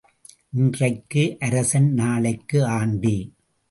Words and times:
இன்றைக்கு 0.51 1.37
அரசன் 1.39 1.93
நாளைக்கு 1.93 2.65
ஆண்டி. 2.65 3.17